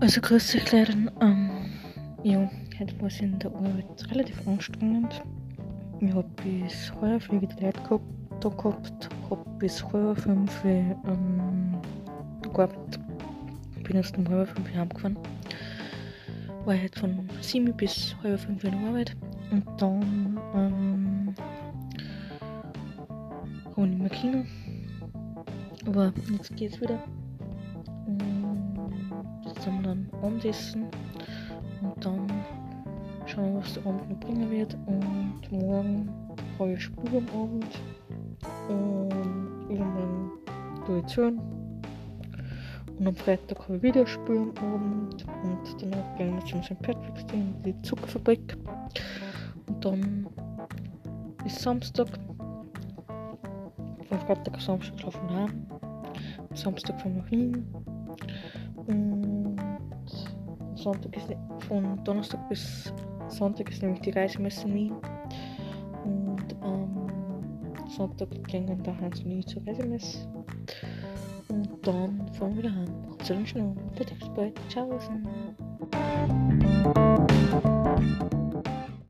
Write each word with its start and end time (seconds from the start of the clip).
Also 0.00 0.22
grüß 0.22 0.52
dich 0.52 0.72
Lehren. 0.72 1.10
Ähm, 1.20 1.50
ja, 2.22 2.50
heute 2.78 2.98
war 3.00 3.08
es 3.08 3.20
in 3.20 3.38
der 3.38 3.50
Arbeit 3.50 4.10
relativ 4.10 4.48
anstrengend. 4.48 5.22
Ich 6.00 6.10
habe 6.14 6.26
bis 6.42 6.86
früh 6.86 7.40
wieder 7.42 7.54
Leute 7.60 7.82
gehabt, 7.82 8.04
da 8.40 8.48
gehabt, 8.48 9.08
habe 9.28 9.44
bis 9.58 9.84
halb 9.92 10.18
fünf 10.18 10.64
ähm, 10.64 11.78
gearbeitet. 12.40 12.98
Bin 13.84 13.96
erst 13.96 14.16
um 14.16 14.26
halb 14.26 14.48
fünf 14.48 14.74
heimgefahren. 14.74 15.18
War 16.64 16.82
heute 16.82 16.98
von 16.98 17.28
sieben 17.42 17.76
bis 17.76 18.16
halb 18.22 18.40
fünf 18.40 18.64
in 18.64 18.70
der 18.70 18.88
Arbeit. 18.88 19.14
Und 19.50 19.66
dann 19.76 20.40
ähm, 20.54 21.34
habe 23.76 23.86
ich 23.86 23.90
nicht 23.90 24.00
mehr 24.00 24.08
Kino. 24.08 24.44
Aber 25.86 26.12
jetzt 26.32 26.56
geht's 26.56 26.80
wieder. 26.80 27.02
Jetzt 28.08 28.39
wir 29.76 29.82
dann 29.82 30.08
Abendessen 30.22 30.84
und 31.82 32.04
dann 32.04 32.26
schauen 33.26 33.54
wir, 33.54 33.60
was 33.60 33.74
der 33.74 33.86
Abend 33.86 34.10
noch 34.10 34.20
bringen 34.20 34.50
wird. 34.50 34.76
Und 34.86 35.40
morgen 35.50 36.10
habe 36.58 36.72
ich 36.72 36.82
Spur 36.82 37.08
am 37.08 37.42
Abend 37.42 37.80
und 38.68 39.70
irgendwann 39.70 40.30
tue 40.86 41.00
ich 41.00 41.06
zu. 41.06 41.22
Und 42.98 43.06
am 43.06 43.14
Freitag 43.14 43.58
habe 43.60 43.76
ich 43.76 43.82
wieder 43.82 44.06
Spur 44.06 44.52
am 44.60 44.74
Abend 44.74 45.26
und 45.42 45.82
danach 45.82 46.16
gehen 46.18 46.34
wir 46.34 46.44
zum 46.44 46.62
St. 46.62 46.80
Patrick's 46.82 47.26
Day 47.26 47.40
in 47.40 47.62
die 47.62 47.82
Zuckerfabrik. 47.82 48.56
Und 49.68 49.84
dann 49.84 50.26
ist 51.46 51.60
Samstag. 51.60 52.08
Von 54.08 54.18
Freitag 54.26 54.60
Samstag 54.60 54.98
schlafen 54.98 55.28
wir 55.28 55.36
heim. 55.36 55.66
Am 56.50 56.56
Samstag 56.56 57.00
fahren 57.00 57.16
wir 57.16 57.24
hin. 57.26 57.89
Sonntag 60.80 61.16
ist 61.16 61.28
von 61.68 62.02
Donnerstag 62.04 62.48
bis 62.48 62.92
Sonntag 63.28 63.70
ist 63.70 63.82
nämlich 63.82 64.00
die 64.00 64.10
Reisemesse 64.10 64.66
in 64.66 64.74
Wien. 64.74 64.92
Und 66.04 66.56
am 66.62 67.88
Sonntag 67.88 68.28
gehen 68.48 68.66
da 68.82 68.96
Hans 69.00 69.20
und 69.20 69.30
ich 69.30 69.46
zur 69.46 69.64
Reisemesse. 69.66 70.26
Und 71.48 71.86
dann 71.86 72.28
fahren 72.32 72.56
wir 72.56 72.64
wieder 72.64 72.74
heim. 72.74 72.88
Zu 73.22 73.34
den 73.34 73.46
Schnurren. 73.46 73.76
Bis 73.96 74.28
bald. 74.34 74.58
Ciao. 74.68 74.98